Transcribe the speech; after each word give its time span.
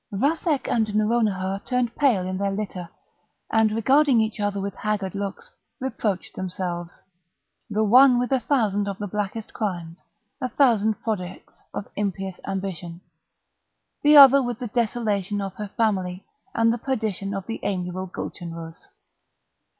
Vathek 0.11 0.67
and 0.67 0.95
Nouronihar 0.95 1.63
turned 1.63 1.95
pale 1.95 2.25
in 2.25 2.39
their 2.39 2.49
litter, 2.49 2.89
and, 3.51 3.71
regarding 3.71 4.19
each 4.19 4.39
other 4.39 4.59
with 4.59 4.73
haggard 4.73 5.13
looks, 5.13 5.51
reproached 5.79 6.33
themselves—the 6.35 7.83
one 7.83 8.17
with 8.19 8.31
a 8.31 8.39
thousand 8.39 8.87
of 8.87 8.97
the 8.97 9.05
blackest 9.05 9.53
crimes, 9.53 10.01
a 10.41 10.49
thousand 10.49 10.95
projects 11.03 11.61
of 11.71 11.87
impious 11.95 12.39
ambition—the 12.47 14.17
other 14.17 14.41
with 14.41 14.57
the 14.57 14.69
desolation 14.69 15.39
of 15.39 15.53
her 15.57 15.69
family, 15.77 16.25
and 16.55 16.73
the 16.73 16.79
perdition 16.79 17.35
of 17.35 17.45
the 17.45 17.59
amiable 17.61 18.07
Gulchenrouz. 18.07 18.87